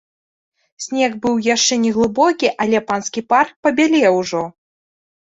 [0.83, 4.41] Снег быў яшчэ не глыбокі, але панскі парк пабялеў ужо.